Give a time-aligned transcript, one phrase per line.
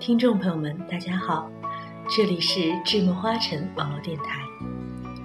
[0.00, 1.50] 听众朋友们，大家好，
[2.08, 4.40] 这里是智墨花城网络电台，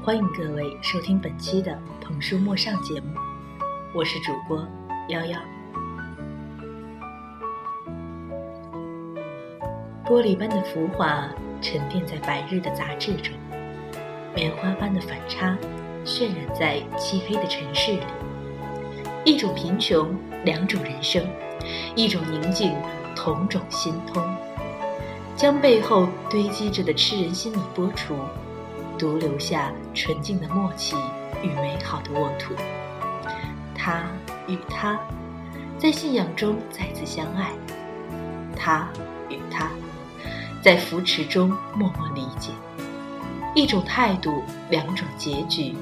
[0.01, 3.07] 欢迎各位收听本期的捧书莫上节目，
[3.93, 4.67] 我是主播
[5.09, 5.39] 幺幺。
[10.05, 11.29] 玻璃般的浮华
[11.61, 13.31] 沉淀在白日的杂志中，
[14.35, 15.55] 棉花般的反差
[16.03, 18.03] 渲染在漆黑的城市里。
[19.23, 20.13] 一种贫穷，
[20.43, 21.23] 两种人生；
[21.95, 22.75] 一种宁静，
[23.15, 24.21] 同种心通。
[25.35, 28.15] 将背后堆积着的吃人心理剥除，
[28.97, 30.95] 独留下纯净的默契
[31.41, 32.53] 与美好的沃土。
[33.75, 34.03] 他
[34.47, 34.97] 与他，
[35.77, 37.47] 在信仰中再次相爱；
[38.55, 38.87] 他
[39.27, 39.69] 与他，
[40.61, 42.51] 在扶持中默默理解。
[43.55, 45.75] 一种态度，两种结局，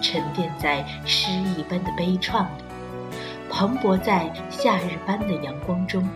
[0.00, 2.64] 沉淀在诗意般的悲怆里，
[3.50, 6.08] 蓬勃在夏日般的阳光中。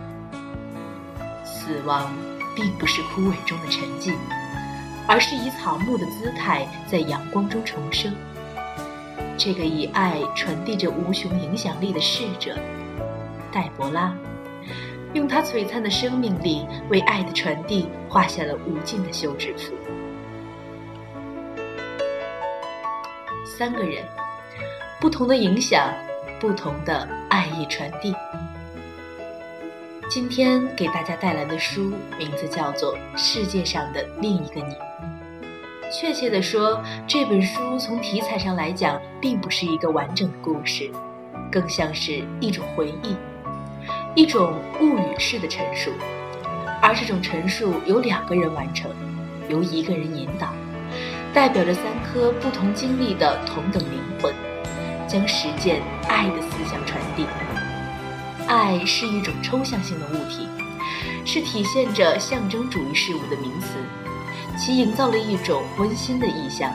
[1.43, 2.09] 死亡。
[2.57, 4.15] 并不是枯萎中的沉寂，
[5.07, 8.15] 而是以草木的姿态在阳光中重生。
[9.37, 12.57] 这个以爱传递着无穷影响力的逝者，
[13.51, 14.11] 黛博拉，
[15.13, 19.75] 用他璀璨的生命力为爱的传递画下了无尽的休止符。
[23.45, 24.03] 三个人，
[24.99, 25.93] 不同的影响，
[26.39, 28.15] 不同的爱意传递。
[30.09, 34.73] 今天给大家带来的书名字叫做《世界上的另一个你》。
[35.91, 40.89] 确切地说，这本书从题材上来讲，并不是一个完整的故事，
[41.51, 43.17] 更像是一种回忆，
[44.15, 45.91] 一种物语式的陈述。
[46.81, 48.89] 而这种陈述由两个人完成，
[49.49, 50.53] 由一个人引导，
[51.33, 54.33] 代表着三颗不同经历的同等灵魂，
[55.05, 57.25] 将实践爱的思想传递。
[58.47, 60.47] 爱是一种抽象性的物体，
[61.25, 63.67] 是体现着象征主义事物的名词，
[64.57, 66.73] 其营造了一种温馨的意象，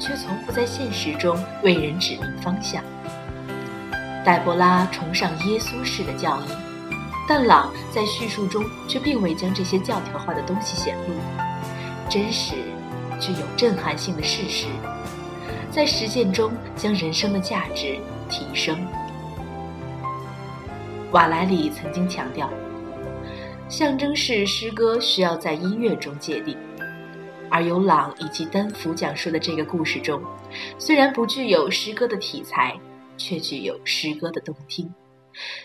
[0.00, 2.82] 却从不在现实中为人指明方向。
[4.24, 6.48] 黛博拉崇尚耶稣式的教义，
[7.28, 11.14] 但朗在叙述中却并未将这些教条化的东西显露，
[12.08, 12.54] 真实、
[13.20, 14.66] 具有震撼性的事实，
[15.70, 17.98] 在实践中将人生的价值
[18.30, 18.78] 提升。
[21.14, 22.50] 瓦莱里曾经强调，
[23.68, 26.58] 象征式诗歌需要在音乐中界定，
[27.48, 30.20] 而由朗以及丹福讲述的这个故事中，
[30.76, 32.76] 虽然不具有诗歌的题材，
[33.16, 34.92] 却具有诗歌的动听，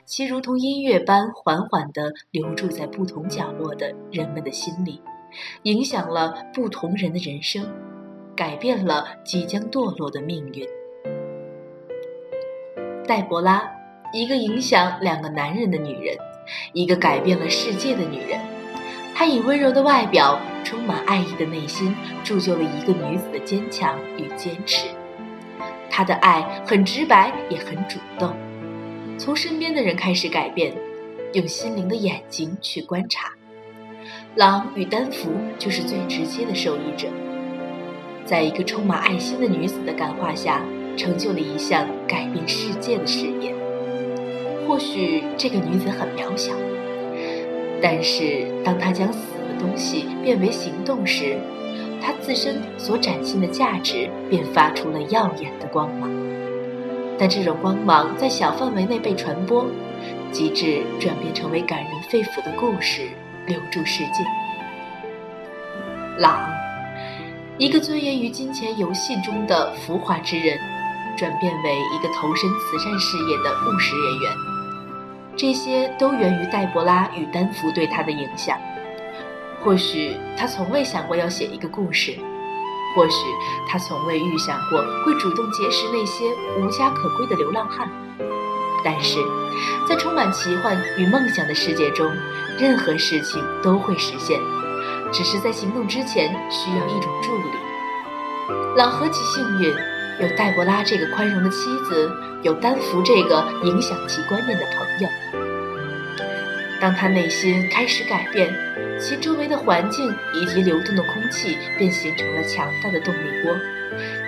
[0.06, 5.02] 其如同音乐般缓缓地流注在不同角落的人们的心里，
[5.64, 7.68] 影响了不同人的人生，
[8.36, 10.64] 改变了即将堕落的命运。
[13.08, 13.79] 黛博拉。
[14.12, 16.18] 一个影响两个男人的女人，
[16.74, 18.40] 一个改变了世界的女人。
[19.14, 24.88] 她以温柔的外表，充满爱意的内心，铸就了一个女子的坚强与坚持。
[25.92, 28.36] 她的爱很直白，也很主动，
[29.18, 30.74] 从身边的人开始改变，
[31.34, 33.32] 用心灵的眼睛去观察。
[34.36, 35.30] 狼与丹福
[35.60, 37.08] 就是最直接的受益者，
[38.26, 40.64] 在一个充满爱心的女子的感化下，
[40.98, 43.54] 成就了一项改变世界的事业。
[44.70, 46.54] 或许这个女子很渺小，
[47.82, 51.40] 但是当她将死的东西变为行动时，
[52.00, 56.08] 她自身所展现的价值便发出了耀眼的光芒。
[57.18, 59.66] 但这种光芒在小范围内被传播，
[60.32, 63.08] 极致转变成为感人肺腑的故事，
[63.48, 64.24] 留住世界。
[66.20, 66.48] 狼，
[67.58, 70.60] 一个钻研于金钱游戏中的浮华之人，
[71.18, 74.49] 转变为一个投身慈善事业的务实人员。
[75.40, 78.58] 这些都源于黛博拉与丹佛对他的影响。
[79.64, 82.12] 或许他从未想过要写一个故事，
[82.94, 83.16] 或许
[83.66, 86.26] 他从未预想过会主动结识那些
[86.60, 87.90] 无家可归的流浪汉。
[88.84, 89.18] 但是，
[89.88, 92.12] 在充满奇幻与梦想的世界中，
[92.60, 94.38] 任何事情都会实现，
[95.10, 97.44] 只是在行动之前需要一种助力。
[98.76, 99.74] 朗何其幸运，
[100.20, 102.12] 有黛博拉这个宽容的妻子，
[102.42, 105.10] 有丹福这个影响其观念的朋友。
[106.80, 108.54] 当他内心开始改变，
[108.98, 113.54] 其周围的环境以及流动的空气便形成了强大的动力波，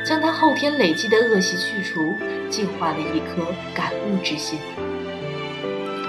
[0.03, 2.17] 将他后天累积的恶习去除，
[2.49, 4.59] 净化了一颗感悟之心。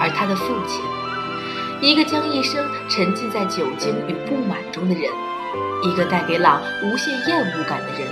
[0.00, 0.82] 而他的父亲，
[1.80, 5.04] 一个将一生沉浸在酒精与不满中的人，
[5.84, 8.08] 一个带给朗无限厌恶感的人，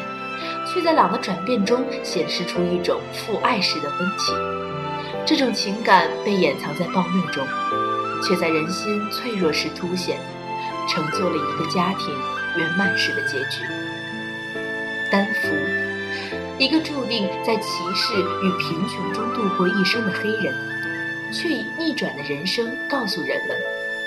[0.65, 4.37] 却在朗的转变中显示出一种父爱式的温情。
[5.27, 7.45] 这种情感被掩藏在暴怒中。
[8.23, 10.19] 却在人心脆弱时凸显，
[10.89, 12.09] 成就了一个家庭
[12.57, 13.63] 圆满式的结局。
[15.11, 15.49] 丹福，
[16.59, 20.55] 一个注定在歧视与贫穷中度过一生的黑人，
[21.33, 23.57] 却以逆转的人生告诉人们，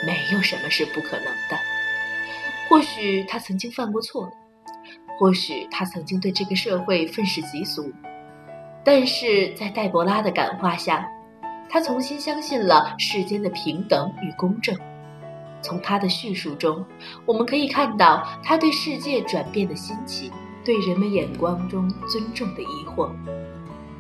[0.06, 1.58] 没有什么是不可能的。
[2.70, 4.32] 或许他曾经犯过错，
[5.20, 7.92] 或许他曾经对这个社会愤世嫉俗，
[8.84, 11.08] 但是在黛博拉的感化下。
[11.74, 14.78] 他重新相信了世间的平等与公正。
[15.60, 16.86] 从他的叙述中，
[17.26, 20.32] 我们可以看到他对世界转变的新奇，
[20.64, 23.10] 对人们眼光中尊重的疑惑。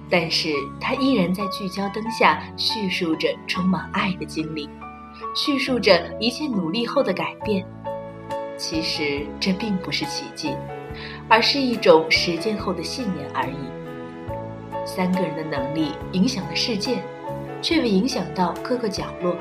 [0.07, 4.69] 但是他依然在聚焦灯下叙述着充满爱的经历，
[5.35, 7.65] 叙述着一切努力后的改变。
[8.55, 10.55] 其实这并不是奇迹，
[11.27, 14.85] 而是一种实践后的信念而已。
[14.85, 17.01] 三个人的能力影响了世界。
[17.63, 19.35] 却未影响到各个角落，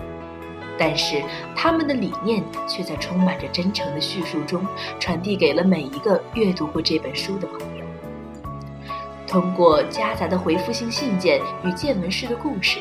[0.79, 1.23] 但是
[1.55, 4.65] 他们的理念却在充满着真诚的叙述中
[4.99, 7.85] 传递给了每一个阅读过这本书的朋友。
[9.27, 12.79] 通过夹杂的回复性信件与见闻式的故事，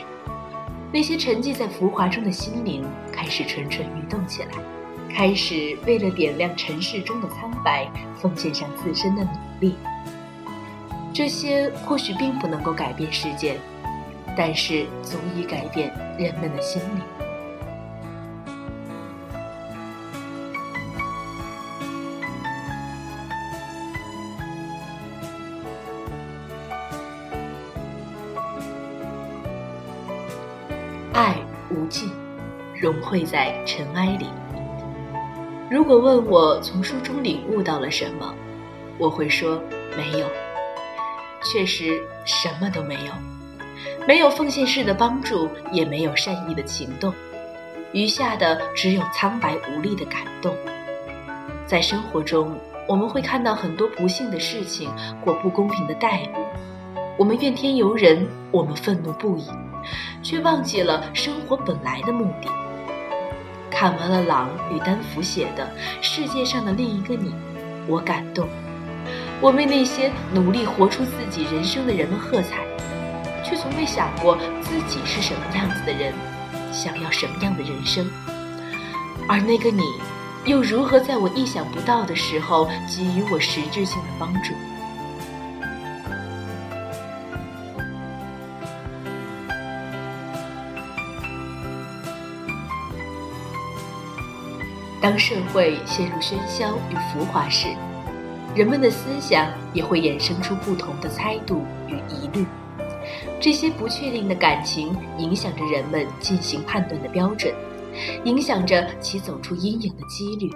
[0.91, 4.49] 那些沉寂在浮华中的心灵开始蠢蠢欲动起来，
[5.15, 9.29] 开始为了点亮尘世中的苍白，奉献上自身的努
[9.59, 9.75] 力。
[11.13, 13.57] 这些或许并不能够改变世界。
[14.35, 17.01] 但是足以改变人们的心灵。
[31.13, 31.35] 爱
[31.69, 32.09] 无尽，
[32.73, 34.27] 融汇在尘埃里。
[35.69, 38.33] 如果问我从书中领悟到了什么，
[38.97, 39.61] 我会说
[39.95, 40.25] 没有，
[41.43, 43.13] 确实什么都没有。
[44.07, 47.13] 没有奉献式的帮助，也没有善意的行动，
[47.93, 50.55] 余下的只有苍白无力的感动。
[51.65, 52.57] 在生活中，
[52.87, 54.89] 我们会看到很多不幸的事情
[55.23, 56.29] 或不公平的待遇，
[57.17, 59.45] 我们怨天尤人，我们愤怒不已，
[60.21, 62.49] 却忘记了生活本来的目的。
[63.69, 65.63] 看完了朗与丹福写的
[66.01, 67.29] 《世界上的另一个你》，
[67.87, 68.47] 我感动，
[69.39, 72.70] 我为那些努力活出自己人生的人们喝彩。
[73.51, 76.13] 却从未想过自己是什么样子的人，
[76.71, 78.09] 想要什么样的人生，
[79.27, 79.83] 而那个你，
[80.45, 84.53] 又如何在我意想不到的时候给予我实质性的帮助？
[95.01, 97.67] 当社会陷入喧嚣与浮华时，
[98.55, 102.45] 人们的思想也会衍生出不同的猜度与疑虑。
[103.41, 107.51] 这些不确定的感情影响着人们进行判断的标准，
[108.23, 110.47] 影响着其走出阴影的几率。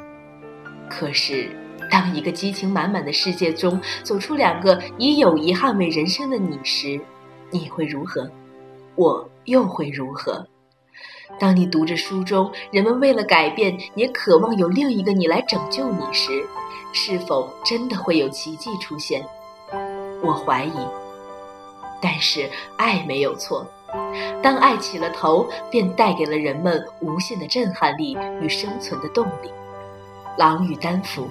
[0.87, 1.49] 可是，
[1.89, 7.01] 当一个激情满满的世界中走出两个以友谊捍卫人生的你时，
[7.49, 8.29] 你会如何？
[8.93, 10.45] 我又会如何？
[11.39, 16.45] 当你读着书中人们为了改变也渴望有另一个你来拯救你时，
[16.93, 19.25] 是否真的会有奇迹出现？
[20.21, 21.04] 我怀疑。
[22.01, 23.65] 但是爱没有错，
[24.41, 29.51] 当爱起了头，便带给了人们无限的震撼力与生存的动力。
[30.37, 31.29] 狼与丹福，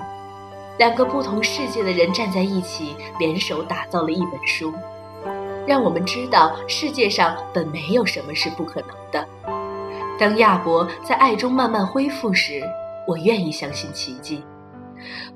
[0.78, 4.72] 两个不同世界的人站在一起，联手打造了一本书，
[5.66, 9.28] 让我们知道世界上本没有什么是不可能的。
[10.18, 12.62] 当亚伯在爱中慢慢恢复时，
[13.06, 14.42] 我愿意相信奇迹。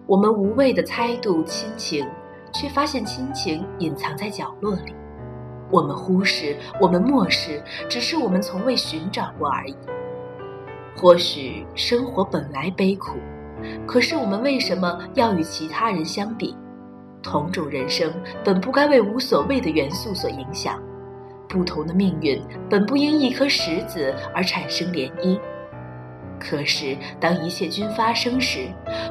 [0.06, 2.08] 我们无谓的猜度亲情，
[2.54, 4.94] 却发现亲情隐藏在角落里。
[5.70, 9.76] 我们忽视，我们漠视，只是我们从未寻找过而已。
[10.96, 13.18] 或许生活本来悲苦，
[13.86, 16.56] 可是我们为什么要与其他人相比？
[17.22, 18.10] 同种人生
[18.44, 20.80] 本不该为无所谓的元素所影响，
[21.48, 25.38] 不同的命运本不因一颗石子而产生涟漪。
[26.40, 28.68] 可是当一切均发生时，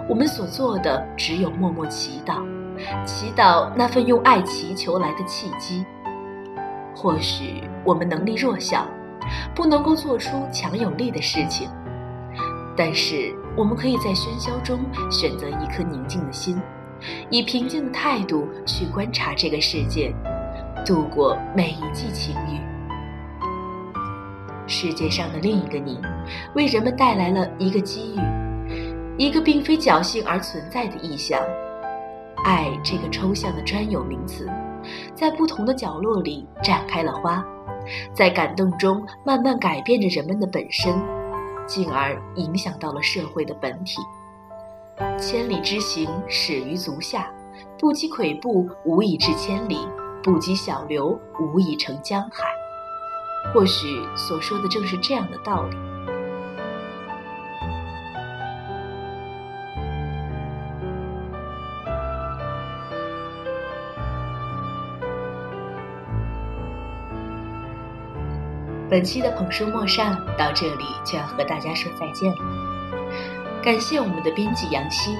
[0.08, 2.42] 我们所做的只有默默祈祷，
[3.06, 5.86] 祈祷那份用爱祈求来的契机。
[7.00, 8.88] 或许我们能力弱小，
[9.54, 11.70] 不能够做出强有力的事情，
[12.75, 14.80] 但是我们可以在喧嚣中
[15.12, 16.60] 选择一颗宁静的心，
[17.30, 20.12] 以平静的态度去观察这个世界，
[20.84, 22.60] 度过每一季晴雨。
[24.66, 26.01] 世界上的另一个你，
[26.56, 28.20] 为人们带来了一个机遇，
[29.18, 31.39] 一个并非侥幸而存在的意象。
[32.44, 34.50] 爱这个抽象的专有名词。
[35.15, 37.44] 在不同的角落里绽开了花，
[38.13, 40.94] 在感动中慢慢改变着人们的本身，
[41.65, 44.01] 进而影响到了社会的本体。
[45.20, 47.22] 千里之行，始于足下；
[47.79, 49.77] 不积跬步，无以至千里；
[50.24, 52.46] 不积小流，无以成江海。
[53.53, 55.77] 或许所说的正是这样的道理。
[68.89, 72.38] 本期的捧书莫上到这里就要和大家说再见了，
[73.62, 75.13] 感谢我们的编辑杨希。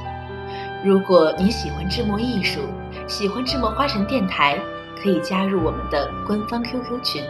[0.86, 2.62] 如果你喜欢智墨艺术，
[3.08, 4.58] 喜欢智墨花城电台，
[5.04, 7.22] 可以加入我们的官方 QQ 群：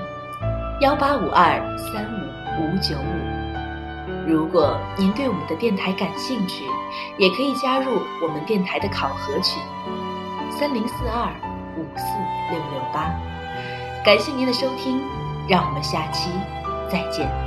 [0.79, 4.29] 幺八五二三五五九五。
[4.29, 6.65] 如果您对我们的电台感兴趣，
[7.17, 9.59] 也可以加入我们电台的考核群：
[10.51, 11.33] 三零四二
[11.77, 12.03] 五四
[12.51, 13.11] 六六八。
[14.05, 15.01] 感谢您的收听。
[15.47, 16.29] 让我们下期
[16.89, 17.46] 再见。